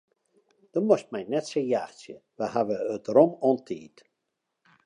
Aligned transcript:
Do 0.73 0.81
moatst 0.85 1.11
my 1.15 1.21
net 1.33 1.45
sa 1.51 1.63
jachtsje, 1.73 2.15
we 2.37 2.45
hawwe 2.55 2.77
it 2.95 3.05
rûm 3.15 3.31
oan 3.47 3.59
tiid. 3.69 3.95